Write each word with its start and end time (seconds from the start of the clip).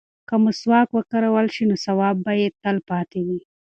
که 0.27 0.35
مسواک 0.45 0.87
وکارول 0.93 1.47
شي 1.55 1.63
نو 1.69 1.75
ثواب 1.85 2.15
به 2.25 2.33
یې 2.41 2.47
تل 2.61 2.77
پاتې 2.89 3.19
وي. 3.27 3.39